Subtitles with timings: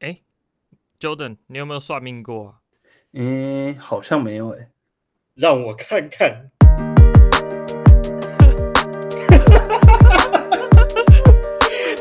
[0.00, 0.20] 哎
[0.98, 2.54] ，Jordan，你有没有算命过啊？
[3.12, 4.70] 嗯，好像没有哎。
[5.34, 6.50] 让我看看。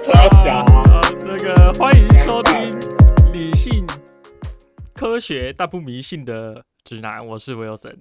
[0.01, 1.01] 超小啊！
[1.19, 2.71] 这个欢迎收听
[3.33, 3.85] 理性、
[4.93, 7.27] 科学但不迷信的指南。
[7.27, 7.97] 我是 Wilson，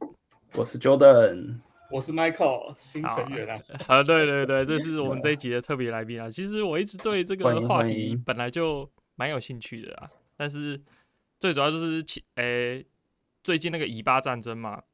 [0.55, 1.59] 我是 Jordan，
[1.91, 3.61] 我是 Michael，新成员啊。
[3.89, 6.30] 啊，对对对， 这是我们这一集的特别来宾啊。
[6.30, 8.89] 其实我一直对这个话题本来就。
[9.19, 10.80] 蛮有兴趣的啊，但是
[11.41, 12.01] 最主要就是
[12.37, 12.87] 诶、欸，
[13.43, 14.84] 最近那个以巴战争嘛，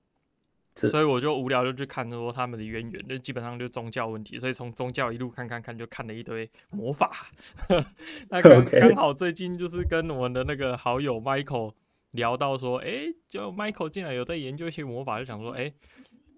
[0.75, 7.29] 所以我就无聊就去看说他们的渊源，就基本上就宗教问题，所以从宗教一路看看看，就看了一堆魔法。
[8.31, 11.75] 那刚 刚好最近就是跟我们的那个好友 Michael
[12.13, 15.75] 聊到说，诶、欸，就 Michael 竟然有在研究一些魔法，就想说，诶、欸，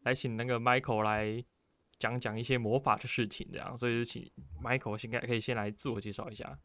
[0.03, 1.45] 来请那个 Michael 来
[1.99, 4.29] 讲讲一些魔法的事情，这样，所以就请
[4.61, 6.59] Michael 应该可以先来自我介绍一下。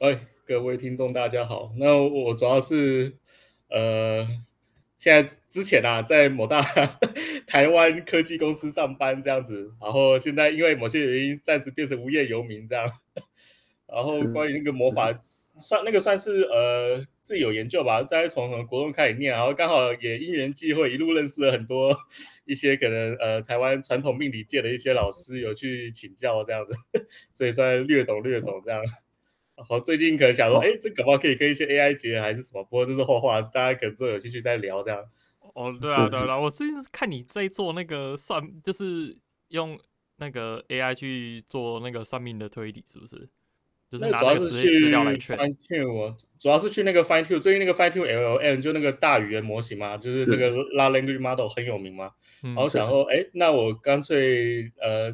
[0.00, 1.72] 哎，各位听众，大家好。
[1.76, 3.16] 那我主要是，
[3.68, 4.26] 呃，
[4.98, 6.60] 现在之前啊，在某大
[7.46, 12.90] 台湾科技公司上班这样子，然后现在因为某些原因，暂时变成无业游民这样。
[13.86, 21.96] 然后关于那个魔法，算那个算是呃自己有研究吧，大概从国中开始念，然后刚好也因缘际会，一路认识了很多
[22.44, 26.76] 一些可能呃台湾传统命理界的一些老师，有去请教这样子，
[27.32, 28.82] 所以算略懂略懂这样。
[29.56, 32.64] 好，最近可能想说，哎、哦，这搞不好可以跟一些 AI 结合，还是什么？
[32.64, 35.00] 不过这是后话，大家可能之后有兴趣再聊这样。
[35.54, 39.16] 哦，对啊，对啊，我最近看你在做那个算，就是
[39.48, 39.78] 用
[40.16, 43.28] 那个 AI 去做那个算命的推理，是不是？
[43.88, 45.38] 就是拿那个资料来劝。
[45.38, 52.10] Fine tune，主要是去那个 Fine Tune，最近那个 Fine Tune LLM 就那个大语言模型嘛，就是那个 Large Language Model 很有名嘛。
[52.42, 55.10] 然后想说，哎，那我干脆呃，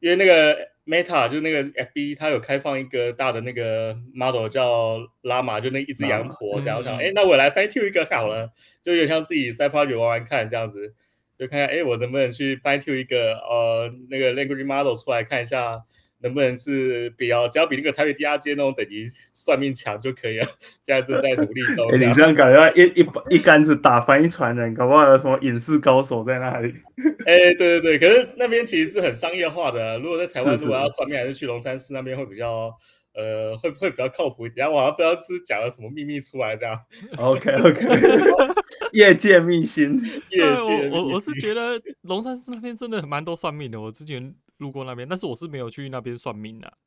[0.00, 0.73] 因为那个。
[0.86, 6.78] Meta 就是那个 FB，它有开放一个大的那个 model 叫 Llama，就那一只羊驼这样。
[6.78, 8.52] 我想，哎，那我来 fine tune 一个好了，
[8.84, 10.94] 就有点像自己 side project 玩玩看这样子，
[11.38, 15.82] 就看看哎，我能不能去 fine tune 一个呃那个 language model 出来看一下。
[16.24, 20.46] 能不能是比较，只要比那个台北地下街那种等级算命强就可以了。
[20.82, 21.86] 现在正在努力中。
[21.92, 26.72] 欸、你这样感觉一一一竿子打翻一船人，搞不好有什么影视高手在那里。
[27.26, 29.98] 哎、欸，对对对，可是那边其实是很商业化的。
[29.98, 32.74] 如果在台湾，如果要算命，还是去龙山寺那边会比较，
[33.12, 34.66] 呃，会会比较靠谱一点。
[34.66, 36.80] 我好像不知道是讲了什么秘密出来这样。
[37.18, 37.86] OK OK，
[38.92, 40.00] 业界秘辛。
[40.30, 43.78] 业界，我我是觉得龙山寺那边真的蛮多算命的。
[43.78, 44.34] 我之前。
[44.58, 46.78] 路过那边，但是我是没有去那边算命的、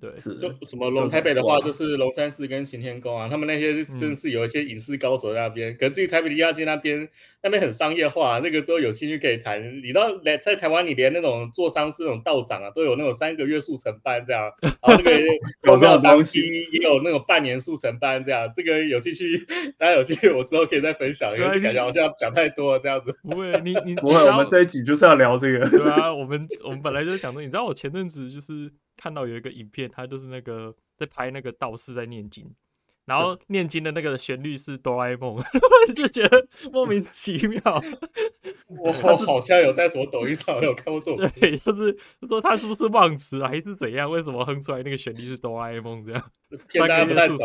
[0.00, 5.72] 对，是就什么龙台北的话，就是龙山寺跟行天宫啊，他们那些真是有一些影视高手在那边。
[5.72, 7.06] 嗯、可是至于台北地下街那边，
[7.42, 9.62] 那边很商业化，那个之后有兴趣可以谈。
[9.82, 15.10] 你到在在台湾，你连那种做丧事那种道长啊，都有那种三个月速成班这样，然后那个
[15.68, 16.40] 有没有当期
[16.72, 18.50] 也有那种半年速成班这样。
[18.56, 19.36] 这个有兴趣，
[19.76, 23.14] 大家有兴趣，我之后可以再分享，因为感觉好像讲太多了这样子。
[23.22, 25.68] 不会，你你不会，我们这一集就是要聊这个。
[25.68, 28.70] 对啊，我们我们本来就是讲的，你知道我前阵子就是。
[29.00, 32.54] 看到有一个影片，他就是那个在拍那个道士在念经，
[33.06, 35.42] 然后念经的那个旋律是哆啦 A 梦，
[35.96, 37.60] 就觉得莫名其妙。
[38.68, 38.92] 我
[39.26, 41.96] 好像有在什么抖音上有看过这种，对，就是
[42.28, 44.08] 说他是不是忘词了，还是怎样？
[44.10, 46.30] 为什么哼出来那个旋律是哆啦 A 梦这样？
[46.68, 47.38] 骗大家不太懂。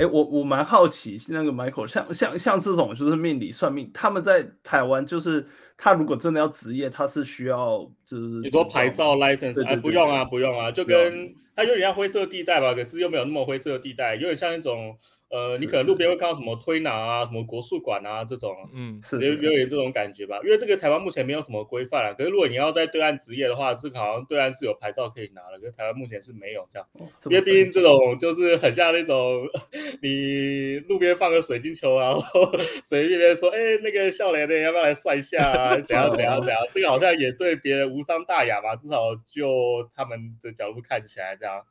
[0.00, 5.46] 哎，我我蛮好奇，那个 Michael，像像像这种就是命理算命，他们在台湾就是
[5.76, 14.96] 他如果真的要职业，他是需要就是你说牌照 license，哎，不用啊，不用啊，就跟他有点像灰色地带吧，可是又没有那么灰色地带，有点像一种。
[15.30, 20.40] 呃，你可能路边会看到什么推拿啊，什么国术馆啊这种，嗯，是有有点这种感觉吧？
[20.42, 22.12] 因为这个台湾目前没有什么规范啊。
[22.12, 26.88] 可是如果你要在对岸执业的话，这个好像对岸是有牌照可以拿的，可是台湾目前是没有这样。
[26.94, 29.46] 哦、这因为毕竟这种就是很像那种
[30.02, 32.50] 你路边放个水晶球，然后
[32.82, 35.76] 随便便说，哎、欸，那个笑脸的要不要来算一下啊？
[35.80, 36.58] 怎样怎样怎样？
[36.72, 38.74] 这个好像也对别人无伤大雅吧？
[38.74, 41.62] 至少就他们的角度看起来这样。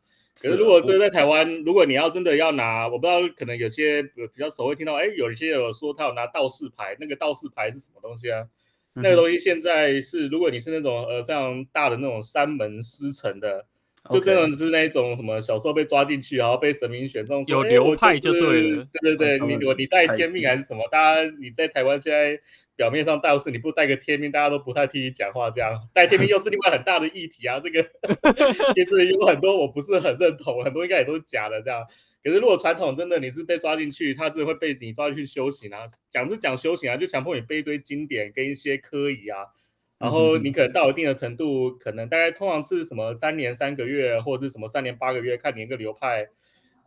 [0.42, 8.48] 可是如果这在台湾，如果你要真的要拿，我不知道，可能有些比较熟会听到，哎，有一些有说他有拿道士牌，那个道士牌是什么东西啊？
[8.96, 13.66] 嗯、那个东西现在是，如果你是那种呃非常大的那种山门师承的，
[14.10, 20.88] 就真的是那种什么小时候被抓进去，然后被神明选中，有流派就对了，就是、对对对，你我你带天命还是什么？
[20.90, 22.40] 大家你在台湾现在。
[22.80, 25.52] 表面上倒是你不带个天命，大家都不太听你讲话。
[25.52, 27.60] 这样带天命又是另外很大的议题啊。
[27.60, 27.84] 这个
[28.74, 31.62] 其实有很多我不是很认同，很多应该也都是假的。
[31.62, 31.84] 这样，
[32.24, 35.90] 可是如果传统真的你是被抓进去，他真的会被你抓进去修行啊。
[36.10, 39.40] 讲是讲修行啊，就强迫你背一堆经典跟一些科仪啊。
[39.98, 46.30] 然后你可能到一定的程度，可能大概通常是什么三年三个月，或者是什么三年八个月，看你一个流派，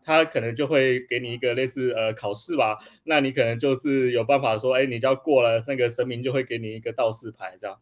[0.05, 2.79] 他可能就会给你一个类似呃考试吧。
[3.05, 7.77] 那你可能就是有办法说，哎，你只要过了那个神明就会给你一个道士牌这样。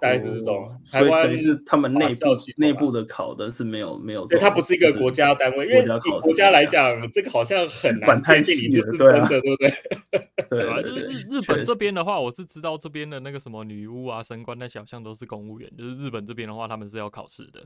[0.00, 9.72] 大概是这种，台湾等于是他们内部内部的考的是没有没有，对，它不是一个国家单位，因为以国家来讲，这个好像很难界定你是真的，对不对？
[10.50, 17.64] 对啊，就是日日本这边的话，我是知道这边的那个什么女巫啊、神官那小象都是公务员，就是日本这边的话，他们是要考试的，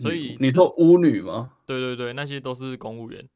[0.00, 1.52] 所以你说巫女吗？
[1.66, 3.28] 对对对，那些都是公务员，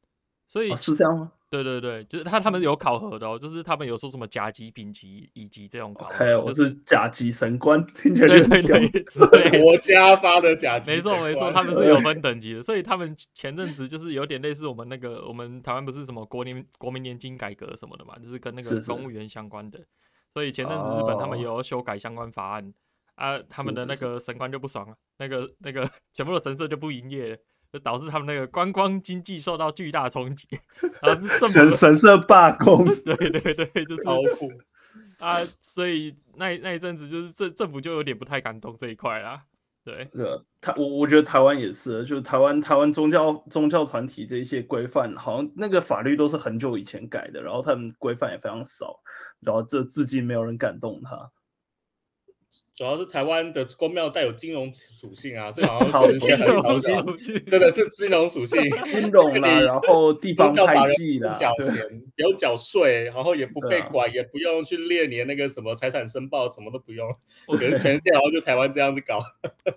[0.47, 1.31] 所以是这样吗？
[1.47, 6.15] 对对对，就是他他们有考核的哦，就是他们有说什么甲级、丙级以及这种考核。
[6.15, 10.91] OK，我是甲级神官，听起来 对对对，国家发的甲级。
[10.91, 19.79] 没错没错，他们是有分等级的，所以他们前阵子就是有点类似我们那个，我们台湾不是什么国年国民年金改革什么的嘛，就是跟那个公务员相关的，
[20.33, 22.73] 所以前阵子日本他们有修改相关法案
[23.15, 27.37] 啊，他们的那个神官就不爽了，那个那个全部的神社就不营业了。
[27.73, 30.47] 就导致他们那个观光经济受到巨大冲击，
[31.51, 34.49] 神神社罢工， 对对对，就是 超酷
[35.19, 35.39] 啊！
[35.59, 39.43] 所以那那一阵子就是政政府就有点不太敢动这一块啦。
[39.83, 49.01] 对，对，台我我觉得台湾也是，就是台湾台湾宗教宗教团体这一些规范，好像那个法律都是很久以前改的，然后他们规范也非常少，
[49.41, 51.29] 然后这至今没有人敢动它。
[52.75, 58.61] 主要是台湾的公庙带有金融属性啊，这好像是金融属性，真的是金融属性，
[58.91, 61.87] 金融啦，然后地方派系啦，缴钱
[62.17, 67.07] 不用缴税，然后也不被管，也不用去列你的那个什么财产申报，什么都不用。
[67.47, 69.23] 我觉得全世界好像就台湾这样子搞，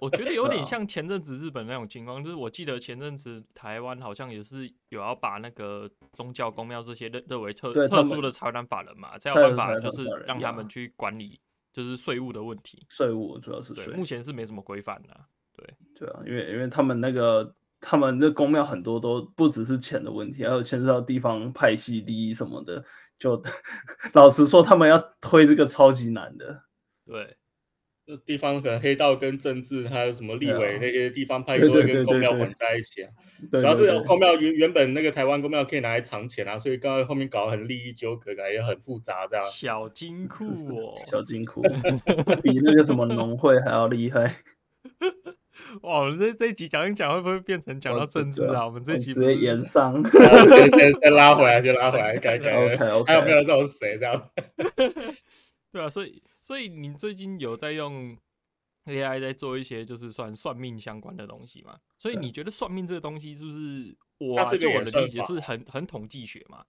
[0.00, 11.39] 我觉得有点像前阵子日本那种情况，就是我记得前阵子台湾好像也是有要把那个宗教公庙这些认认为特特殊的财产法人嘛，才有办法就是让他们去管理。
[11.79, 15.17] 就是税务的问题，税务主要是税，目前是没什么规范的。
[15.57, 15.65] 对
[15.95, 22.85] 对啊，因为因为他们那个他们那公庙很多都不只是钱的问题，还有牵涉到地方派系利益什么的。
[23.17, 23.41] 就
[24.13, 26.65] 老实说，他们要推这个超级难的。
[27.07, 27.37] 对。
[28.17, 33.11] 地方可能黑道跟政治，还有什么立委那些地方派都会跟公庙混在一起啊。
[33.53, 39.45] 主要是公庙原原本那个台湾公庙可以拿来藏钱啊，所以刚刚后面搞很利益纠葛，感觉很复杂这样。
[39.47, 41.63] 小金库哦，小金库
[42.43, 44.33] 比那个什么农会还要厉害。
[45.83, 48.65] 哇，我们这这一集讲一讲，会不会变成讲到政治啊？
[48.65, 52.55] 我们这一集直接延上，先先先拉回来，先拉回来，改改。
[52.57, 53.13] OK OK。
[53.13, 54.31] 还有没有这种谁这样？
[55.71, 56.23] 对啊，所以。
[56.49, 58.17] 所以你最近有在用
[58.87, 61.79] AI 在做一些就是算算命相关的东西吗？
[61.99, 66.65] 所以你觉得算命这个东西是不是我就我的理解是很很统计学嘛？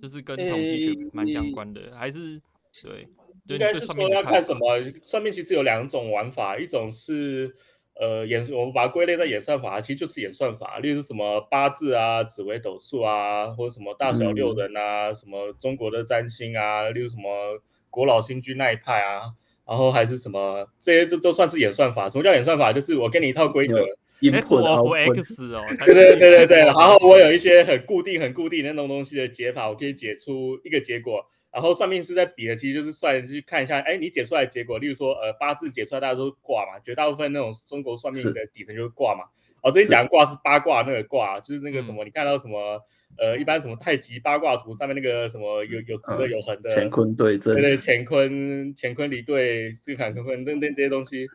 [0.00, 2.40] 就是跟统计学蛮相关的，还是
[2.84, 3.08] 对？
[3.46, 4.80] 应该是说要看什么？
[5.02, 7.52] 算命其实有两种玩法，一种是
[7.94, 17.60] 呃演，我们把它归类在演算法，其实就是演算法，例如什么八字啊、紫微斗数啊，或者什么大小六人啊，什么中国的占星啊，例如什么。
[17.90, 19.32] 国老新居那一派啊，
[19.66, 22.08] 然后还是什么，这些都都算是演算法。
[22.08, 22.72] 什么叫演算法？
[22.72, 23.84] 就是我给你一套规则
[24.20, 26.58] ，F of X 哦， 对对对对对。
[26.58, 31.24] 然后我有一些很固定、很固定的那种东西的解法，我可以解出一个结果。
[31.50, 39.24] 然后算命师在比的，其实就是算去看一下，哎，你解出来的结果，例如说，呃，八字解出来，大家都卦嘛，绝大部分那种中国算命的底层就是卦嘛。
[39.62, 42.80] 我之前讲卦是八卦那个卦，就是那个什么，你看到什么？
[43.16, 51.26] 呃，一般什么太极八卦图上面那个什么有有直的有横的，乾坤对阵，对对，乾坤乾坤离对，这个坎坤坤，这这这些东西，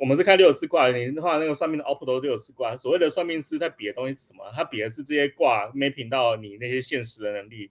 [0.00, 4.44] 我们是看六十四卦，你的话那个算命的 OPPO 都六十四卦，所谓的算命师在比的东西是什么？
[4.54, 7.70] 他比的是这些卦 mapping 到你那些现实的能力。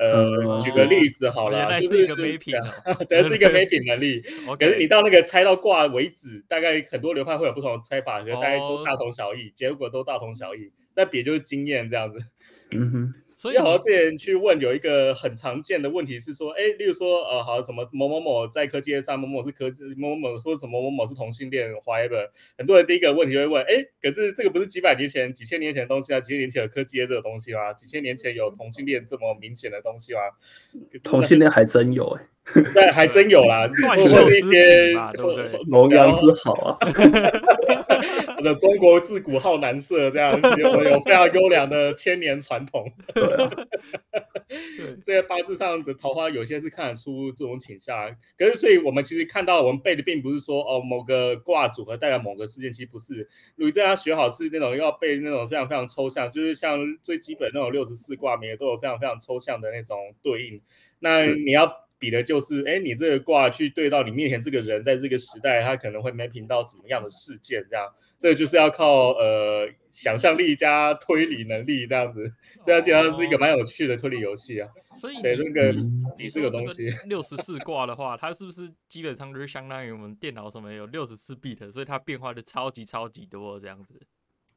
[0.00, 2.72] 呃，举个例子好了，就是一个 mapping，
[3.06, 4.22] 对，是一个 mapping 能力。
[4.58, 10.72] 可是你到那个猜到挂为止，大概很多流派会有不同的猜法，可是大概都大同小异，结果都大同小异。
[10.96, 12.18] 再比就是经验这样子，
[12.72, 13.14] 嗯哼。
[13.40, 22.28] 所以好像之前去问有一个很常见的问题是说，哎，例如说，呃，好什么某某某在科技业上，某某是科技，某某某或者什么某某某是同性恋，whatever。
[22.58, 26.20] 很多人第一个问题就会问，哎，可是这个不是几百年前、几千年前的东西啊？
[26.20, 27.72] 几千年前有科技业这个东西吗？
[27.72, 30.20] 几千年前有同性恋这么明显的东西吗？
[31.02, 32.26] 同性恋还真有哎。
[32.74, 34.92] 对，还真有啦， 或者是一些
[35.66, 36.76] 龙阳之好啊，
[38.58, 42.90] 中国自古好男色，这样有有非常优良的千年传统。
[43.14, 43.24] 对，
[45.02, 48.10] 这些八字上的桃花，有些是看得出这种倾向。
[48.36, 53.28] 可是，所以我们其实看到我们背的，并不是说哦，某个卦组合代表某个事件，其实不是。
[53.56, 60.60] 如果这样学好是那种要背那种非常非常抽象，就是像最基本那种六十四卦，每个都有非常非常抽象的那种对应。
[60.98, 61.70] 那你要。
[62.00, 67.86] 比的就是，哎，你这个卦去对到你面前这个人，在这个时代他可能会 mapping 到什么样的事件，这样，
[68.18, 72.32] 这个就是要靠呃想象力加推理能力这样子，
[72.64, 74.68] 这样基本上是一个蛮有趣的推理游戏啊。
[74.98, 75.72] 所以对那个
[76.18, 84.00] 你这个东西六十四卦的话，它是不是基本上就是相当于我们电脑什么有六十四 bit，所以它变化的超级超级多这样子。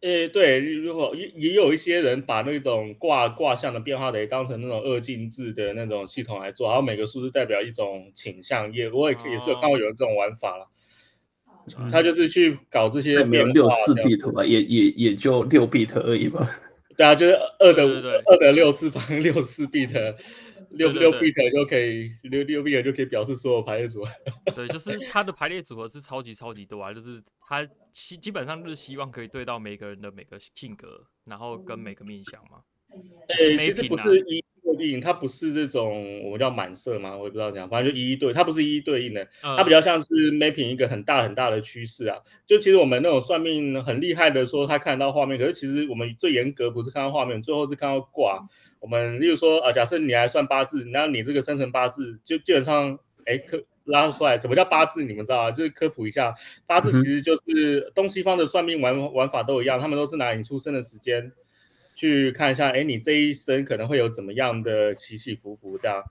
[0.04, 10.68] 诶，对，如果也也有一些人把那种卦卦象的变化的当成那种二进制的那种系统来做，然后每个数字代表一种倾向，也我也也是有看过有这种玩法了。
[11.78, 16.46] 哦、他就是去搞这些变化，六四 bit 吧，也也也就六 bit 而已吧。
[16.98, 17.84] 对啊，就是二的
[18.26, 20.16] 二的六次方六四 bit，
[20.74, 24.12] 六六 bit 就可以六六 bit 就可以表示所有排列组合。
[24.56, 32.62] 对，就是它的排列组合是超级超级多啊，就是它基基本上就是希望可以对到每个人的每个性格，然后跟每个面相嘛。
[33.28, 34.44] 哎、欸，其实不是一一
[34.78, 42.18] 对应，它不是这种我们叫满色嘛，我也不知道讲，反正就一一对，它不是一一对应的，它比较像是 mapping 一个很大很大的趋势啊。
[42.46, 48.48] 就其实我们那种算命很厉害的说他看到画面，可是其实我们最严格不是看到画面，最后是看到卦。
[48.84, 55.06] 我们例如说啊，假设你来算八字，那你这个生辰八字就基本上哎科拉出来，什么叫八字？
[55.06, 55.52] 你们知道啊？
[55.52, 56.36] 就是科普一下，
[56.68, 61.32] 八字其实就是东西方的算命玩玩法都一样，他们都是拿你出生的时间。
[61.96, 66.04] 去看一下，哎，你这一生可能会有怎么样的起起伏伏这样。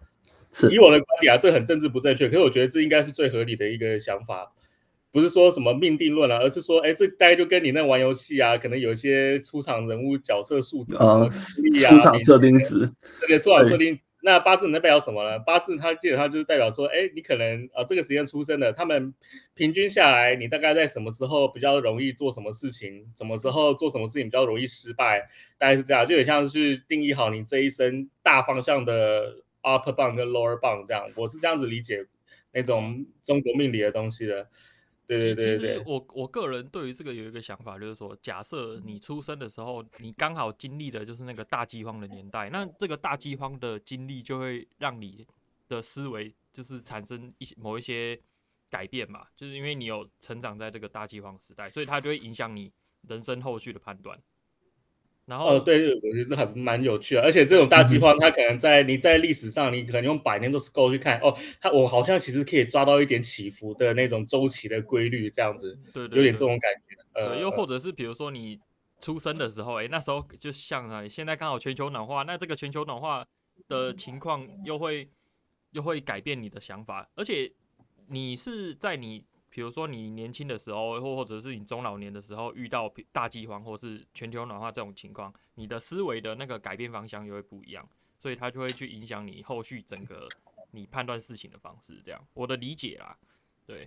[0.52, 4.52] 是以我的观点啊，这很政治不正确，可是我觉得这应该是最合理的一个想法，
[5.12, 12.90] 不是说什么命定论啊，而是说，哎，这大概就跟你那玩游戏啊，可能有一些出场人物角色数值啊，出场设定值，
[13.20, 14.02] 这个，出场设定值。
[14.24, 15.36] 那八字能代表什么呢？
[15.40, 19.12] 八字它基本上就是代表说，哎，你可能啊这个时间出生的，他们
[19.52, 25.28] 平均下来，你大概在什么时候比较容易做什么事情，什么时候做什么事情比较容易失败，
[25.58, 32.06] 大概是这样，就很像是去定义好你这一生大方向的 upper bound 跟 lower bound 这样，我是这样子理解
[32.52, 34.46] 那种中国命理的东西的。
[35.18, 45.26] 对对对对，其实我我个人对于这个有一个想法，就是说，假设你出生的时候，你刚好经历的就是那个大饥荒的年代，那这个大饥荒的经历就会让你
[45.68, 48.18] 的思维就是产生一些某一些
[48.68, 52.72] 改变嘛，就是因为你有成长在这个大饥荒时代，所以它就会影响你
[53.08, 54.18] 人生后续的判断。
[55.24, 66.96] 然后，哦，对，我觉得这还蛮有趣的，而且这种大计划，它可能在你在历史上，你可能用百年都是够去看哦，它我好像其实可以抓到一点起伏的那种周期的规律，这样子，对，对，有点这种感觉。
[67.14, 68.58] 呃，又或者是比如说你
[69.00, 73.24] 出生的时候，哎，那时候就像啊，现在刚好全球暖化，那这个全球暖化
[73.68, 75.08] 的情况又会
[75.70, 77.52] 又会改变你的想法，而且
[78.08, 79.24] 你是在你。
[79.54, 87.86] 比如说你年轻的时候，或或者是你中老年的时候遇到大饥荒或是全球暖化这种情况，你的思维的那个改变方向又会不一样，
[88.18, 90.26] 所以它就会去影响你后续整个
[90.70, 92.00] 你判断事情的方式。
[92.02, 93.14] 这样，我的理解啦，
[93.66, 93.86] 对。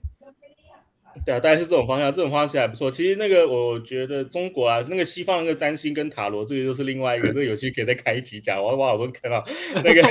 [1.26, 2.92] 对啊，大概是这种方向，这种方向还不错。
[2.92, 8.62] 其实那个，我觉得中国啊，那个西方那个占星跟塔罗，这个就是另外一个， 这个游戏可以再开一集讲。
[8.62, 9.44] 我我好多看到
[9.84, 10.02] 那个，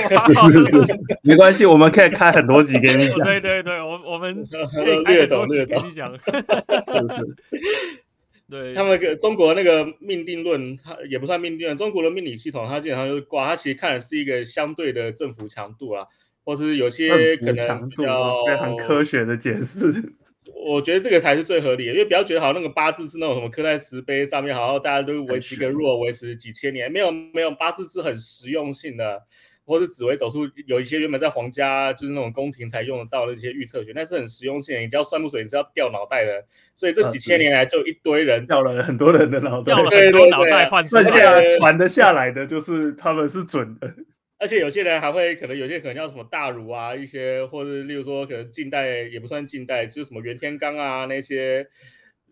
[1.21, 3.19] 没关系，我们可以开很多集给你讲。
[3.27, 4.35] 对对对，我我们
[5.05, 7.35] 略懂略懂讲，是是。
[8.49, 16.05] 对，他们个中国那个命定论，它也不算命定论，中国的命理系统，它基本上就是挂，它其实看的是一个相对的振幅强度啊，
[16.43, 19.93] 或是有些可能比较非常科学的解释。
[20.53, 29.23] 我觉得这个才是最合理的，因为不要觉得好像那个八字是那种什么刻在石碑上面，好像大家都维持一个弱，维持几千年，没有没有，八字是很实用性的，
[29.65, 43.93] 或是紫微斗数有一些原本在皇家就是那种宫廷才用得到的一些预测学，那是很实用性的，你只要算不准你是要掉脑袋的，所以这几千年来就一堆人掉了很多人的脑袋，掉了很多脑袋换剩下传得下来的就是他们是准的。
[44.37, 51.65] 而且有些人还会可能有些可能叫什么大儒啊，一些或者例如说可能近代也不算近代，就是什么袁天罡啊那些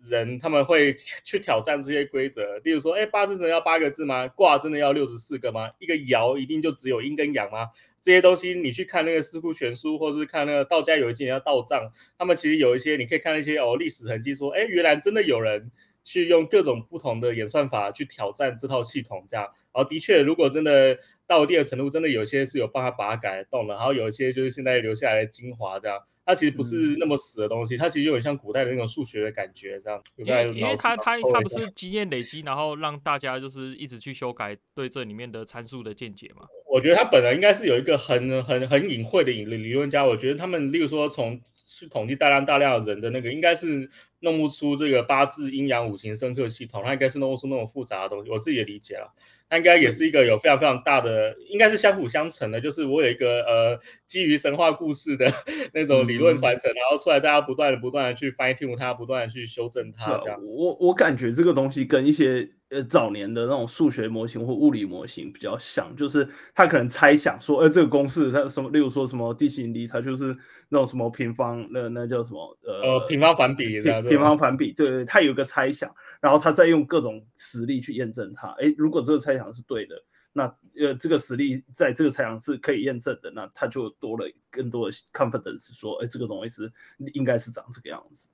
[0.04, 0.94] 人，他们会
[1.24, 2.58] 去挑战这些规则。
[2.60, 4.28] 例如说，哎，八字真的要八个字吗？
[4.28, 5.72] 卦真的要六十四个吗？
[5.80, 7.70] 一个爻一定就只有阴跟阳吗？
[8.02, 15.72] 这些东西你去看那个四库全书，或者是看那个道家有一些叫道藏，他们其实有一些你可以看一些哦历史痕迹，说，哎，原来真的有人。
[16.04, 30.02] 去用各种不同的演算法去挑战这套系统，这样，然后的确，如果真的到一定的程度，真的有些是有办法把它改动的，然后有一些就是现在留下来的精华，这样，它其实不是那么死的东西，嗯、它其实有点像古代的那种数学的感觉，这样。
[30.18, 36.48] 因为因为它它它不是经验累积，然后让大家就是一直去修改对这里面的参数的见解嘛。
[36.70, 41.40] 我觉得它本来应该是有一个很很很隐晦的理理论家，我觉得他们，例如说从
[41.76, 43.90] 去统计大量大量的人的那个，应该是
[44.20, 48.30] 弄不出这个八字阴阳五行生克系统，它应该是弄不出那种复杂的东西。
[48.30, 49.12] 我自己也理解了。
[49.50, 52.62] 它应该也是一个有非常非常大的，应该是相辅相成的。
[52.62, 55.32] 就是我有一个呃，基于神话故事的
[55.74, 60.18] 那种理论传承，嗯、然后出来大家不断的不断的去 fine tune 它，不断的去修正它。
[60.24, 62.50] 这样，我我感觉这个东西跟一些。
[62.74, 70.36] 呃，早年的那种数学模型或物理模型比较像，就是他可能猜想说，呃，这个公式它什么，例如说什么地心引力，它就是
[70.70, 78.50] 那种什么平方，那那叫什么，呃，呃平方反比，平平方反比，对对，他有一个猜想，然后他再用各种实例去验证它。
[78.54, 79.96] 诶，如果这个猜想是对的，
[80.34, 80.46] 那
[80.80, 86.72] 呃，这个实例在这个猜想是可以验证的，那他就多了更多的 confidence，说，诶，这个东西是
[87.14, 88.28] 应该是长这个样子。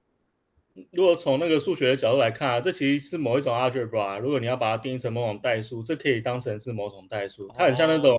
[0.91, 4.19] 如果从那个数学的角度来看啊，这其实是某一种 algebra。
[4.19, 7.49] 如果你要把它定义成某种代数，这可以当成是某种代数。
[7.57, 8.15] 它很像那种、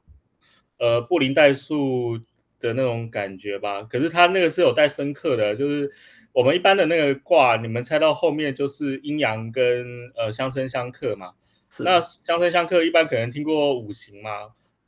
[0.79, 2.19] 哦、呃布林代数
[2.59, 3.83] 的那种感觉吧。
[3.85, 5.91] 可是它那个是有带深刻的，就是
[6.33, 11.33] 我们一般的那个卦，你们猜到后面就是阴阳跟呃相生相克嘛。
[11.71, 14.31] 是那相生相克一般可能听过五行嘛。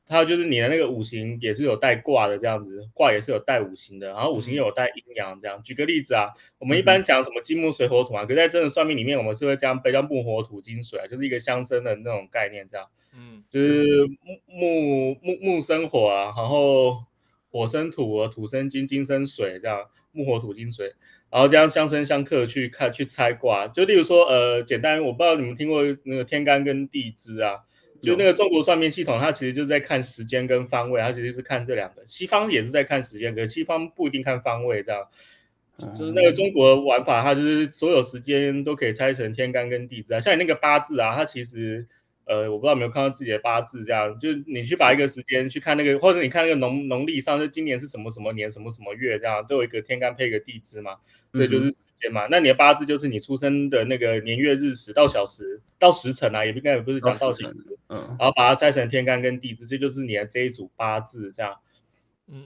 [0.09, 5.63] 还有就是你的那个五行也是有带卦的这样子，卦也是有带五行的，然后五行又有带阴阳这样。
[5.63, 6.29] 举个例子啊，
[6.59, 12.87] 我们一般讲什么金木水火土啊，可是在真的算命里面，我们是会这样背叫木火土金水啊，就是一个相生的那种概念这样。
[13.17, 17.05] 嗯，就是木木木木生火啊，然后
[17.51, 20.93] 火生土啊，土生金，金生水这样，木火土金水，
[21.31, 23.69] 然后这样相生相克去看去猜卦。
[23.69, 27.61] 就例如说，呃，简单，我不知道你们听过那个天干跟地支啊。
[28.03, 32.03] 就那个中国算命系统，它其实就是在看时间跟方位，它其实是看这两个。
[32.07, 35.07] 西方也是在看时间，可是西方不一定看方位，这样。
[35.97, 40.21] 就是那个中国玩法，它就是所有时间都可以拆成天干跟地支啊。
[40.21, 41.87] 像你那个八字啊，它其实。
[42.33, 50.97] 呃，我不知道有没有看到自己的八字，这样就是你去把一个时间去看那个，或者你看那个农农历上，就今年是什么什么年，什么什么月，这样都有一个天干配一个地支嘛，
[51.35, 52.27] 所以就是时间嘛。
[52.27, 61.55] 嗯、那你的八字就是你出生的那个年月日时到小时到时辰啊，也不应该也不是讲到小时，嗯，然后把它拆成天干跟地支，这就是你的这一组八字这样。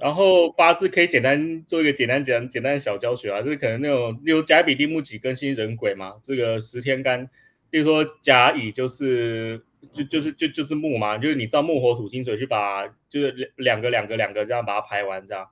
[0.00, 7.28] 然后八字可以简单做一个简单简简单的小教学啊，就是可能那种例如甲乙丁木己庚辛壬癸嘛，这个十天干。
[7.70, 9.62] 例如说甲乙就是
[9.92, 15.48] 就就是就就是木嘛，就是你照木火土金水去把就是两两个两个两个这样把它排完这样，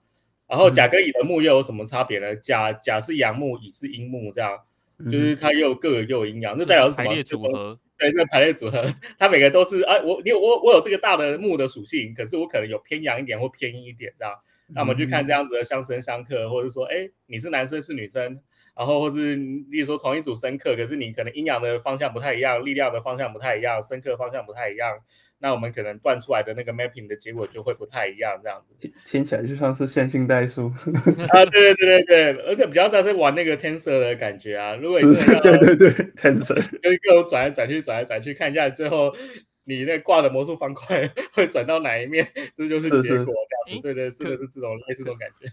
[0.49, 2.37] 然后甲跟乙的木又有什么差别呢？
[2.37, 4.59] 甲甲是阳木，乙是阴木，这样
[5.11, 7.09] 就是它又各有又有阴阳，这代表什么？
[7.09, 7.79] 排列组合。
[7.97, 14.35] 对，这个排列组合，它每个都是哎，我你我我有这个大的木的属性，可是我可能有偏阳一点或偏阴一点这样，
[14.75, 18.41] 那我们就看这样子的相生相克，或者说哎你是男生是女生。
[18.77, 24.99] 然后或是，例如说同一组深刻，可是你可能阴阳的方向不太一样，力量的方向不太一样，深刻方向不太一样，
[25.39, 28.91] 那我们可能断出来的那个 mapping 的结果就会不太一样，这样子。
[29.07, 30.67] 听起来就像是线性代数
[31.31, 34.75] 啊，对对对对对，而且比较像是玩那个 tensor 的感觉啊。
[34.75, 39.15] 如果你是对对对 tensor， 就是各种转来转去，转来转去，看一下最后
[39.63, 43.33] 你那挂的魔术方块 会转到哪一面，这就是结果
[43.69, 43.83] 这样子。
[43.83, 45.49] 对对，这个是这种类似这种感觉。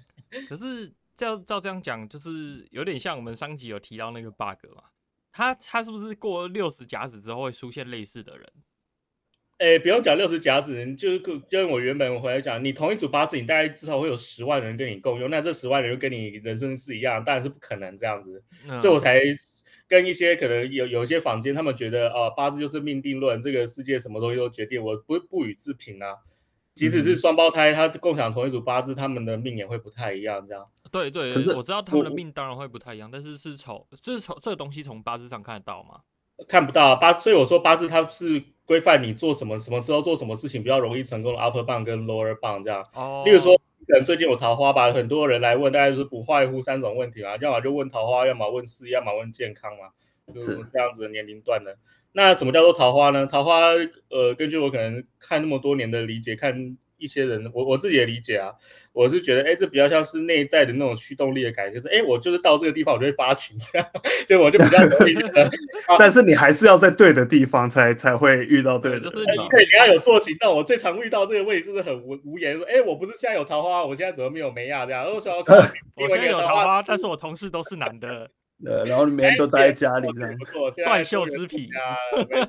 [0.49, 0.91] 可是。
[1.15, 4.83] 照照这样讲，就是有点像我们上集有提到那个 bug 嘛？
[5.31, 8.47] 他他是不是过六十甲子之后会出现类似的人？
[9.59, 18.43] 哎、欸，不用讲六十甲子，就是跟我原本回来讲，你同一组八字，你大概至少会有十万人跟你共用，那这十万人就跟你人生是一样，当然是不可能这样子。
[18.67, 19.21] 嗯、所以我才
[19.87, 26.17] 跟一些可能有有一些坊间，他们觉得啊、呃，八字就是命定论，这个世界什么东西都决定，我不不予置评啊。
[26.73, 30.65] 即使是双胞胎，他共享同一组八字，他们的命也会不太一样，这样。
[30.91, 36.01] 对对，可是我知道他们的命当然会不太一样，但是是从就是从这个东西从八字上看得到吗？
[36.47, 42.83] 看不到八，所以我说八字它是规范你做什么什么时候做什么事情比较容易成功的 upper bound 跟 lower bound 这样。
[42.93, 43.23] 哦。
[43.25, 43.55] 例如说，
[43.87, 49.89] 可能最近有桃花吧，很多人来问，大概就是不外乎三种问题嘛，要么就问桃花，要么问事业，要么问健康嘛，
[50.33, 51.77] 就是这样子的年龄段的。
[52.13, 53.27] 那什么叫做桃花呢？
[53.27, 53.67] 桃花，
[54.09, 56.75] 呃，根据我可能看那么多年的理解，看。
[57.01, 58.53] 一些人，我我自己也理解啊，
[58.93, 63.87] 我是觉得，哎，这比较像是内在的那种驱动力的感觉，就是，哎，我就是到这个地方，我就会发情，这样，
[64.27, 65.49] 就我就比较容易觉得。
[65.97, 68.99] 但是你还是要在对的地方才才会遇到对的。
[68.99, 70.55] 就是你可以，你要有做行动。
[70.55, 75.03] 我最常遇到这个位置就是很无无言，说，哎，我不是现在有桃花，我现在怎么没有梅亚这样？
[75.03, 75.43] 然后说，
[75.95, 78.29] 我现在有桃花，但是我同事都是男的。
[78.63, 81.97] 呃，然后你每天都待在家里这样，不错，断袖之癖啊，
[82.29, 82.47] 没错。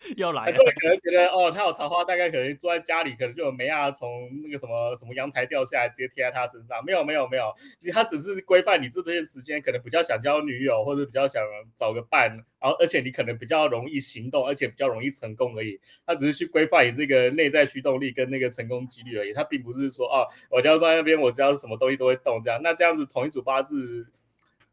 [0.16, 6.82] 又来了，可能觉得哦，他有桃花，大概可能坐在家里，可能就有梅亚从那个什么什么阳台掉下来，直接贴在他身上。
[6.84, 7.54] 没有，没有，没有，
[7.92, 11.42] 他只是规范你这段时间，可能比较想交女友，或者比较想
[11.76, 15.78] 找个伴，然后而且你可能比较容易行动，而且比较容易成功而已。
[16.06, 19.34] 他只是去规范你这个内在驱动力跟那个成功几率而已。
[19.34, 22.58] 他并不是说哦，我只要在那边，我只要什么东西都会动这样。
[22.62, 24.06] 那这样子同一组八字。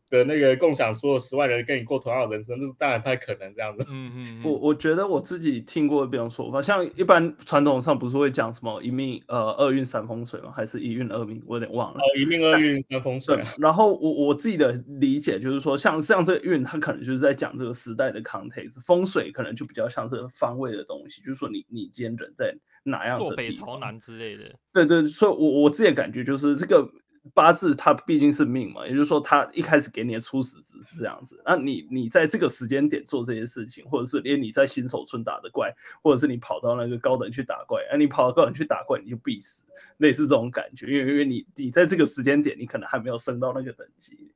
[0.10, 3.86] 的那个共享所有十万人跟你过同样的人生，这是当然不太可能这样子。
[3.90, 10.52] 嗯嗯，我我觉得我自己听过这种说法，像一般传统上不是会讲什么一命呃二运三风水吗？
[10.56, 11.42] 还是一运二命？
[11.46, 12.00] 我有点忘了。
[12.00, 13.38] 哦，一命二运三风水。
[13.58, 24.56] 然后我我自己的理解就是说，像像这个运，它可能就是在讲这个时代的 context，风水可能就比较像是方位的东西，就是说你你今天人在哪样的坐北朝南之类的。
[24.74, 26.90] 对对，所以我我自己的感觉就是这个。
[27.34, 31.42] 八字它毕竟是命嘛，也就是说，它一开始给你的初始值是这样子。
[31.46, 39.64] 那你你在这个时间点做这些事情，或者是连你在新手村打的怪，或者是你跑到那个高等去打怪，啊，你跑到高等去打怪，你就必死，
[39.98, 40.88] 类似这种感觉。
[40.88, 44.32] 因为因为你你在这个时间点，你可能还没有升到那个等级。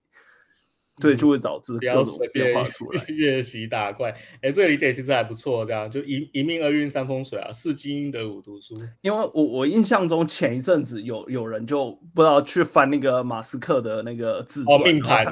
[1.01, 3.03] 对，就会导致各种变化出来。
[3.07, 5.65] 月习打怪，哎，这个理解其实还不错。
[5.65, 8.75] 这样就一一命二运三风水啊，四积阴德五读书。
[9.01, 15.25] 因为我我印象中前一阵子有有人就不知道去翻那个马斯克的那个自传、哦、命盘，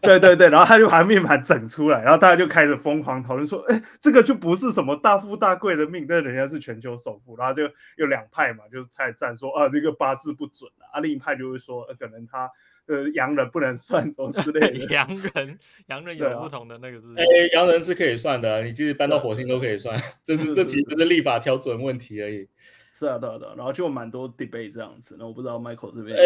[0.00, 7.64] 对对对，然后他就把命盘整出来，然后大家就开始疯狂讨论说，哎，这个就不是什么大富大贵的命，但人家是全球首富，然后就
[7.96, 12.50] 有两派嘛，就是开始站说啊，这个八字不准啊，另一派就会说，呃，可能他。
[12.86, 14.86] 呃，洋人不能算什么之类的。
[14.94, 17.06] 洋人，洋人有不同的那个是。
[17.16, 22.48] 哎，洋人是可以算的，啊，你即使搬到火星都可以算，这是这其实是立法调整问题而已。
[22.92, 23.54] 是啊，对啊，对啊。
[23.56, 26.16] 然后就有蛮多 debate 这样子，那我不知道 Michael 这边。
[26.16, 26.22] 哎，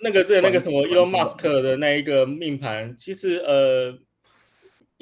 [0.00, 3.98] 那个是那个什么 Elon Musk 的那一个命盘，其实呃，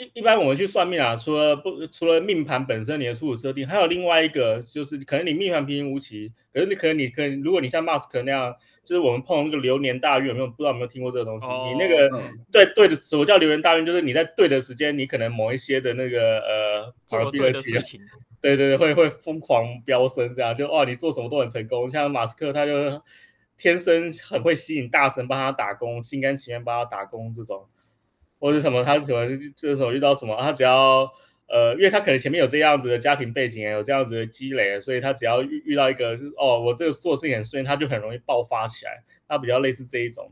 [0.02, 8.54] 一一般我们去算命啊，除了不除了命盘本身你的初始设定，还有另外一个就是可能你命盘平平无奇，可是你可能你可能如果你像 Musk 那样。
[8.82, 11.46] 就是我们碰到那个流年大运，有没有不知道有没有听过这个东西？
[11.46, 13.86] 哦、你那个、嗯、对对的，什么叫流年大运？
[13.86, 18.00] 就是你在对的时间，你可能某一些的那个呃，做对的事情，
[18.40, 21.88] 对对对，会会疯狂飙升，这样就哇，你做什么都很成功。
[21.88, 23.00] 像马斯克，他就
[23.56, 27.68] 天生很会吸引大神帮他打工，心甘情愿帮他打工这种，
[28.40, 31.08] 或者什么他喜欢就是什么遇到什么，他只要。
[31.52, 39.02] 呃，因为他可能前面有这样子的家庭背景，有这样子的积累，所以他只要遇遇到一个，哦，我这个做事情很顺，他就很容易爆发起来。
[39.26, 40.30] 他比较类似这一种。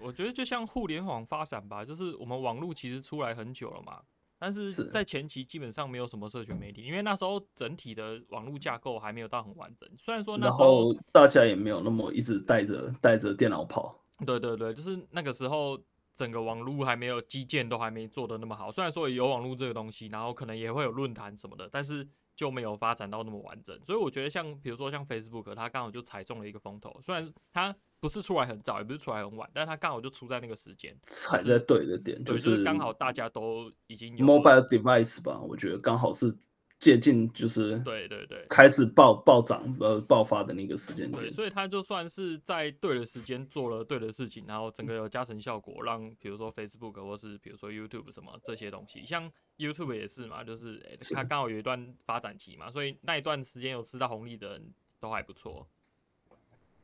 [0.00, 4.00] 我觉得就像互联网发展吧，就是我们网络其实出来很久了嘛，
[4.40, 9.88] 但是在前期基本上没有什么社群媒体，因为那时候整体的网络架构还没有到很完整。
[9.96, 13.96] 虽然说那时候大家也没有那么一直带着带着电脑跑。
[14.26, 15.80] 对对对，就是那个时候。
[16.16, 23.78] 整个网络还没有基建都还没做的那么好，虽然说有网络这个东西，然后可能也会有论坛什么的，但是就没有发展到那么完整。
[23.84, 36.34] 所以我觉得像比如说像 Facebook，它刚好就踩中了一个风头，虽然它不是出来很早，也不是出来很晚，但是它刚好就出在那个时间，踩在对的点，就是刚好大家都已经有 mobile device 吧，我觉得刚好是。
[36.78, 55.66] 接近就是对对对，开始暴暴涨呃爆发的那个时间点，所以他就算是在对的时间做了对的事情，然后整个有加成效果，让比如说 Facebook 或是比如说 YouTube 什么这些东西，像 YouTube 也是嘛，就是诶，他刚好有一段发展期嘛，所以那一段时间有吃到红利的人都还不错，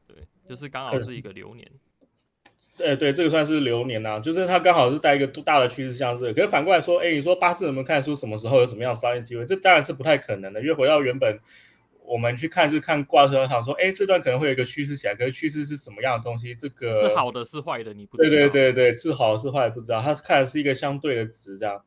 [0.07, 1.71] 对，就是刚好是一个流年。
[2.77, 6.33] 对对，这个算是流年呐、啊，就是它刚好是带一个大的趋势向这个。
[6.33, 9.45] 可是反过来说，哎，你说八字能不能看出什么时候有什么样的商业机会？
[9.45, 10.61] 这当然是不太可能的。
[10.61, 11.39] 因为回到原本，
[12.05, 16.55] 我们去看是看卦的时候，想说，哎，这段可能会有一个趋势起来，可是趋势是什么样的东西？
[16.55, 18.29] 这个是好的，是坏的，你不知道。
[18.29, 21.83] 对对对对，是好是坏不知道，它看的是一个相对的值，这样。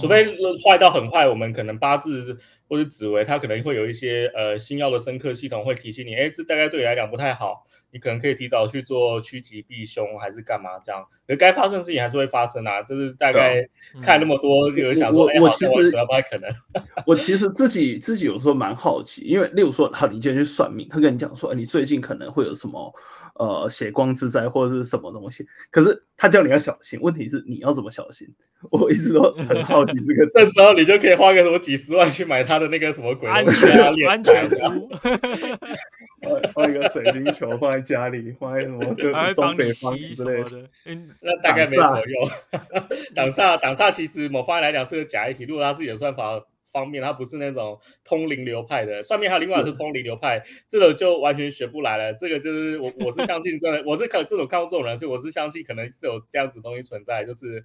[0.00, 2.38] 除非坏到很坏，我们可能八字
[2.72, 7.66] 或者紫薇，它可能会有一些呃星曜的深刻系统会提醒你，哎，这大概对你来讲不太好。
[7.90, 11.04] 你可能可以提早去做趋吉避凶，还是干嘛这样？
[11.28, 12.80] 可该发生的事情还是会发生啊。
[12.80, 13.62] 就是大概
[14.00, 16.50] 看那么多，有人想说，哎，我其实不太可能。
[17.06, 22.90] 我其实自己自己有时候蛮好奇，因为例如说，好，你今天去算命，他跟你讲说，哎，你最近可能会有什么
[23.34, 28.28] 呃血光之灾或者是什么东西，可是他叫你要小心，问题是你要怎么小心？
[28.70, 30.24] 我一直都 很好奇这个。
[30.32, 34.88] 这时候你就可以花个什么几十万去买他的那个什么鬼安全安全屋。
[36.54, 38.84] 放一个水晶球放在家里，放在什么
[39.34, 42.30] 东北方之类的，嗯，那大概没什么用。
[43.16, 46.40] 挡煞挡煞其实某方面来讲是个假议题，如果他自己的算法
[46.72, 52.14] 方面，他不是那种通灵流派的，算命还有另外是通灵流派，这个就完全学不来了。
[52.14, 57.64] 这个就是我我是相信真的，我是看这种看过这种人，所以我是相信可能是有这样子东西存在，就是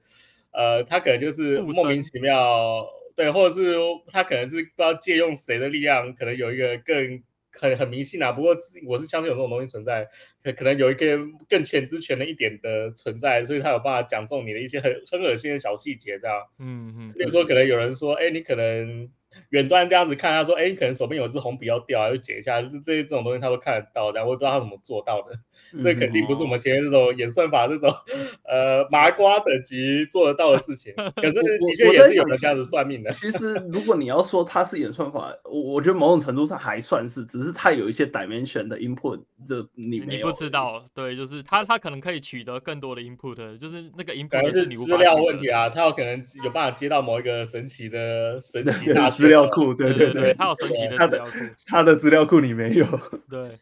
[0.52, 2.86] 呃，他可能就是莫名其妙。
[3.15, 3.74] 对，或者是
[4.12, 7.20] 他可能是不知道借用谁的力量，可能有一个更
[7.60, 8.32] 很很迷信啊。
[8.32, 10.08] 不过我是相信有这种东西存在，
[10.43, 11.17] 可可能有一个
[11.50, 16.41] 更全知全能一点的存在，所以他有办法讲中你的一些很很恶心的小细节，这样。
[16.60, 17.08] 嗯嗯。
[17.17, 19.10] 比如说，可能有人说，哎，你可能。
[19.50, 24.20] 远端这样子看，他说：“哎，你可能手边有一支红笔要掉啊，就剪一下，就是这些这种东西他都看得到的。
[24.24, 25.38] 我也不知道他怎么做到的。
[25.84, 27.93] 这肯定不是我们前面这种演算法这种
[28.47, 30.93] 呃麻瓜等级做得到的事情。
[31.15, 33.12] 可是的确也是有人这样子算命的。
[33.12, 40.84] 其实如果你要说它是演算法，我我觉得某种程度上还算是，只是它有一些 dimension 的 input，这你没有你不知道。
[40.93, 49.73] 对，就是它它可能可以取得更多的 input，就是那个 input 是资料问题啊，它有可能有办法接到某一个神奇的 神奇大资料库。
[49.73, 51.32] 对对对，它有神奇的资料库，
[51.65, 52.86] 它的资料库里没有。
[53.30, 53.58] 对。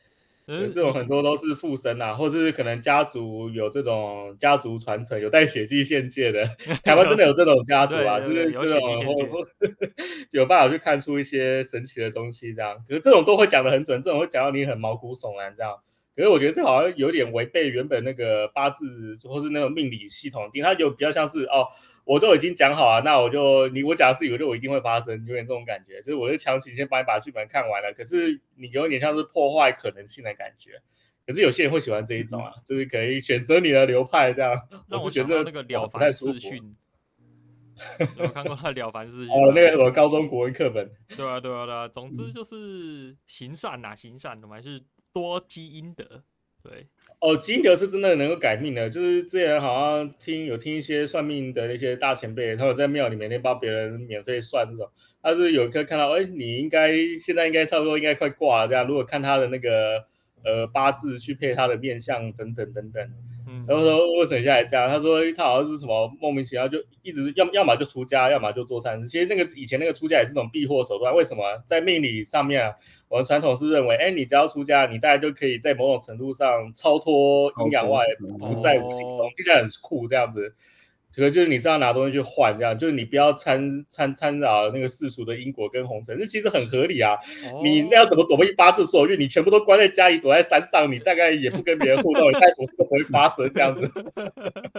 [0.47, 6.45] 这种很多都是附身啊，或者是可能家族有这种家族传承，有带血迹献界的。
[6.83, 8.81] 台湾真的有这种家族啊，就是这种
[10.31, 12.77] 有办法去看出一些神奇的东西，这样。
[12.87, 15.73] 可是这种都会讲的很准，这种会讲到你很毛骨悚然这样。
[16.15, 21.67] 可是我觉得这好像有点违背原本那个八字或是那种命理系统，因为它就比较像是哦。
[22.05, 30.79] 我都已经讲好了，那我就你我讲的事情，就我一定会发生，有点这种感觉，就是我就强行先帮你把剧本看完了，可是你有点像是破坏可能性的感觉。
[31.25, 34.55] 可是有些人会喜欢这一种啊，嗯、就是可以选择你的流派这样。
[34.87, 36.75] 那我觉得那个了凡四训，
[38.19, 39.33] 有看过他了凡四训？
[39.33, 40.87] 哦，那个什么高中国文课本。
[41.17, 41.87] 对啊，对啊，对啊。
[41.87, 44.79] 总之就是行善呐、啊，行善，我们还是
[45.15, 46.23] 多基因的。
[46.61, 46.87] 对
[47.19, 48.89] 哦，基因德是真的能够改命的。
[48.89, 54.91] 就是之前好像听有听一些算命的那些大前辈，他有在庙里面那帮别人免费算这种。
[55.21, 58.85] 他是有一个看到，哎，你应该现在应该差不多应该快挂了这样。
[58.87, 60.03] 如果看他的那个
[60.43, 63.11] 呃八字去配他的面相等等等等，
[63.67, 64.87] 然后说为什么现在这样？
[64.87, 69.07] 他说他好像是什么莫名其妙就一直要要么就出家，要么就做善事。
[69.07, 71.15] 其实那个以前那个出家也是种避祸手段。
[71.15, 72.73] 为什么在命理上面啊？
[73.07, 78.03] 我们传统是认为，哎，你只要出家，你大概就可以在某种程度上超脱阴阳外，
[78.39, 80.53] 不在五行中，听起来很酷这样子。
[81.15, 87.15] 这个就是你是要拿东西去换，这样就是你不要掺掺掺杂那个世俗的因果跟红尘，这其实很合理啊。
[87.45, 89.17] 哦、你那要怎么躲避八字所运？
[89.17, 93.89] 你全部都关在家里，躲在山上， 你大概也不跟别人互动，你该什么事都不会发生这样子。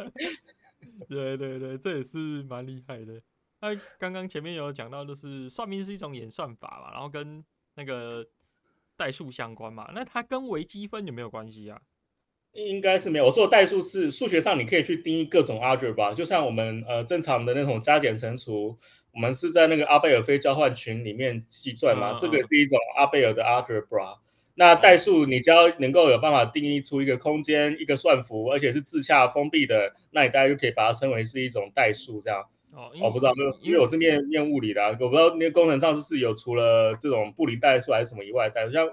[1.08, 3.22] 对对对，这也是蛮厉害的。
[3.60, 7.42] 那刚刚前面有讲到，就是算命是一种演算法嘛，然后跟
[7.76, 8.26] 那个
[8.94, 9.90] 代数相关嘛？
[9.94, 11.80] 那它跟微积分有没有关系啊？
[12.56, 13.26] 应该是没有。
[13.26, 18.76] 我说的代数是数学上你可以去定义各种 algebra，就像我们呃正常的那种加减乘除，
[19.12, 24.16] 我们是在那个阿贝尔非交换群里面计算嘛，嗯、这个是一种阿贝尔的 algebra。
[24.54, 32.42] 那代数你只要能够有办法定义出一个空间、一个算符，而且是自洽封闭的，那你大家就可以把它称为是一种代数这样。
[32.72, 38.86] 哦，我不知道，因为我是念念物理的，啊，我不知道那个工程上是是有除了这种布林代数还是什么以外的代数，像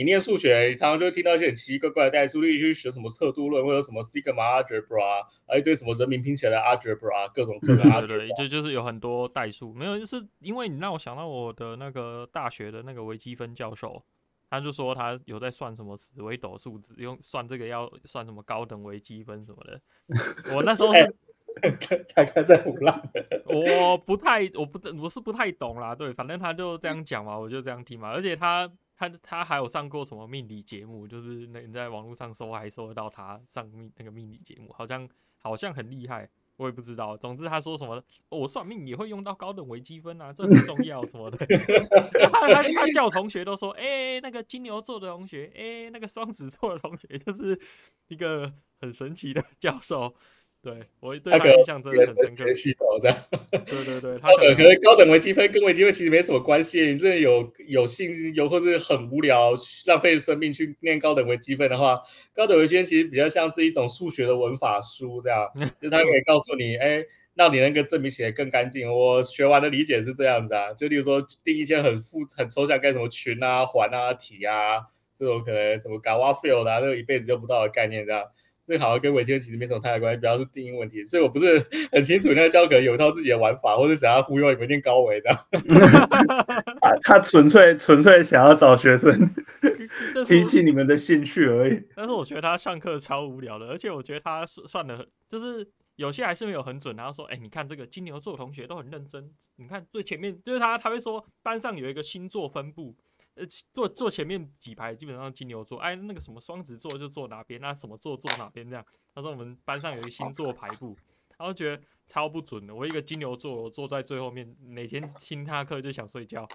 [0.00, 8.26] 你念数学，你常常就会听到一些很奇奇怪怪的代数，例如去学什么测度论，或者什么 sigma algebra，还有一堆什么人名拼起来的 algebra，各种各种 algebra。
[8.34, 14.02] 就就是有很多代数，没有，就是因为你让我想到我的那个大学的那个微积分教授，
[14.48, 19.78] 他就说他有在算什么紫微斗数字，用算这个要算什么高等微积分什么的，
[20.56, 21.00] 我那时候是。
[21.00, 21.12] 欸
[22.14, 23.10] 大概在胡乱，
[23.44, 25.92] 我不太，我不，我是不太懂啦。
[25.94, 28.08] 对，反正他就这样讲嘛，我就这样听嘛。
[28.08, 35.08] 而且他，他，他还有上过什么命理节目，就是那你在网络上搜还搜得到他上命那个命理节目，好像
[35.38, 37.16] 好像很厉害，我也不知道。
[37.16, 41.38] 总之他说什么，我算命也会用到高等微积分啊，这很重要什么的。
[42.30, 47.58] 他他，他叫同学都说，哎、那个金牛座的同学，哎、那个双子座的同学，就是
[48.08, 50.14] 一个很神奇的教授。
[50.62, 52.44] 对，我对他印象真的很深刻。
[53.00, 53.16] 这样，
[53.50, 56.82] 对对对， 他可能，可能高等微积分跟微积分其实没什么关系。
[56.82, 59.54] 你真的有有兴有或是很无聊，
[59.86, 61.98] 浪费生命去念高等微积分的话，
[62.34, 65.48] 高等微积分其实比较像是一种数学的文法书，这样，
[65.80, 67.02] 就他可以告诉你，哎，
[67.34, 68.92] 让你能够证明写得更干净。
[68.92, 74.80] 我学完的理解是这样子啊，就例如说定一些很复很抽象，干什么群啊、环啊、体啊，
[75.18, 78.24] 这种可能什么 Galois field 啊，那个一辈子用不到的概念这样。
[78.70, 81.58] 最好跟微积分其实没什么太大关系，主要是定义问题，所以我不是
[81.90, 85.30] 很清楚那个教可能有一套自己的玩法，或者想要忽悠你们念高维的。
[86.80, 89.12] 啊 他纯粹纯粹想要找学生
[90.24, 91.82] 提起你们的兴趣而已。
[91.96, 96.94] 但是我觉得他上课超无聊的，而且我觉得他算的，就是有些还是没有很准。
[96.94, 102.94] 然后说，哎、欸，你看这个金牛座同学都很认真，你看最前面就是他，他会说班上有一个星座分布。
[103.34, 108.84] 呃，坐坐前面几排基本上金牛座，哎，那个什么双子座就坐哪边，那什么座坐哪边这样。
[109.14, 110.96] 他说我们班上有一个星座排布，
[111.38, 112.74] 然后觉得超不准的。
[112.74, 116.46] 我一个金牛座，我坐在最后面，每天听他课就想睡觉。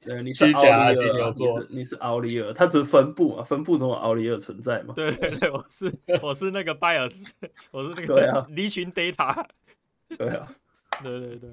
[0.00, 4.92] 对， 你是奥利尔，金牛座，你是奥利尔，他只是分布嘛，分布中有奥利尔存在嘛。
[4.94, 7.30] 对对对，我是我是那个 bias，
[7.70, 9.46] 我是那个离群 data。
[10.18, 10.54] 对啊，
[11.02, 11.50] 对对对。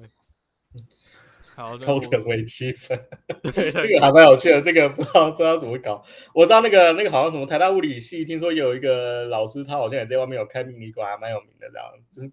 [1.58, 2.96] 好的，高等微积分，
[3.52, 4.62] 对，这个还蛮有趣的。
[4.62, 6.04] 这个不知道不知道怎么搞。
[6.32, 12.30] 我知道那个那个好像什么台大物理系，听说有一个老师，他好像也在外面有开迷你馆，还蛮有名的这样子。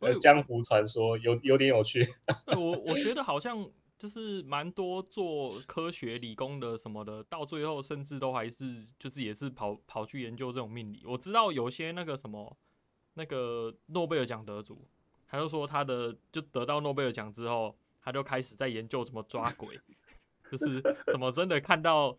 [0.00, 2.04] 呃，江湖传说有有点有趣。
[2.48, 3.64] 我 我觉得好像
[3.96, 11.04] 就是蛮多做科学理工的什么的，到最后甚至都还是就是也是跑跑去研究这种命理。
[11.06, 12.56] 我知道有些那个什么
[13.14, 14.88] 那个诺贝尔奖得主，
[15.28, 17.76] 他就说他的就得到诺贝尔奖之后。
[18.04, 19.80] 他就开始在研究怎么抓鬼，
[20.50, 22.16] 就是怎么真的看到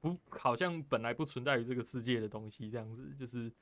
[0.00, 3.52] 不好像本来不存在于这个世界的东西，这样子就是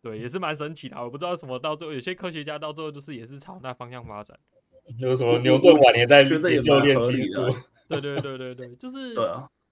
[0.00, 0.96] 对，也是蛮神奇的。
[0.96, 4.38] 我不知道什么到最后，有些科学家到最后就是也是朝那方向发展。
[4.98, 7.54] 有什么牛顿晚年在研究炼金术？
[7.88, 9.14] 对对对对对，就 是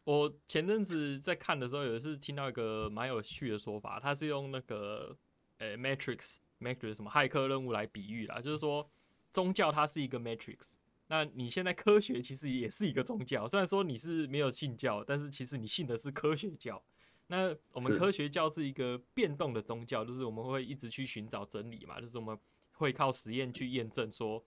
[0.05, 5.17] 我前阵子在看的时候，有一次听到一个蛮有趣的说法，他是用那个
[5.59, 8.89] 呃、欸、Matrix Matrix 什么骇客任务来比喻啦，就是说
[9.33, 10.73] 宗教它是一个 Matrix。
[11.13, 16.81] 那你现在科学其实也是一个宗教，虽然说你是没有信教，但是其实你信的是科学教。
[17.27, 22.39] 那我们科学教是一个变动的宗教，就是我们会一直去寻找真理嘛，就是我们
[22.75, 24.41] 会靠实验去验证说，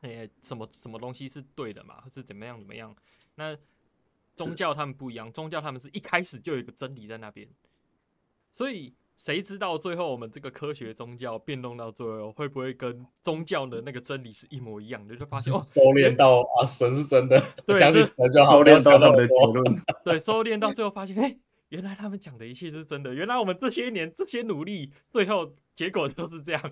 [0.00, 2.92] 诶、欸，什么什么东西是对的嘛，是怎么样怎么样。
[3.36, 3.56] 那
[4.34, 7.48] 宗教他们不一样，宗教他们是一开始就有一个真理在那边，
[8.50, 8.92] 所以。
[9.16, 15.14] 谁知道最后我们这个科学宗教变动到最后会不会跟宗教的那个真理是一模一样的？
[15.16, 21.36] 就发现哦， 收敛到啊，神是真的，对， 相信神就好，收敛到他们的结论， 对，收敛到最后发现，哎，
[21.74, 25.54] 原来他们讲的一切是真的，原来我们这些年这些努力，最后。
[25.74, 26.62] 结果就是这样，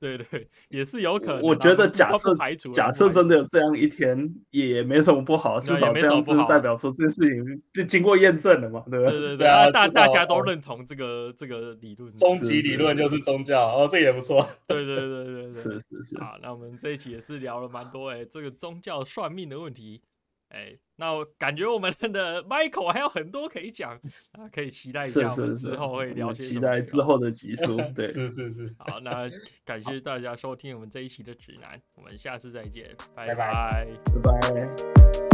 [0.00, 1.40] 对对，也是有可能。
[1.40, 9.10] 我觉得假设排除假设真的有这样一天，也没什么不好，至少这样子代表说这件事情就经过验证了嘛，对不对？
[9.12, 14.44] 对对对啊，大大家都认同这个这个理论，终极理论就是宗教哦，这也不错。
[14.66, 16.18] 对对对对对，是是是。
[16.18, 20.02] 好，那我们这一期也是聊了蛮多哎，这个宗教算命的问题。
[20.50, 23.92] 哎，那我感觉我们的 Michael 还有很多可以讲
[24.32, 26.32] 啊，可以期待一下我们之后会聊。
[26.32, 28.74] 期待之后的集数， 对，是是是。
[28.78, 29.30] 好，那
[29.64, 33.86] 感谢大家收听我们这一期的指南，我们下次再见，拜拜
[34.22, 35.29] 拜拜。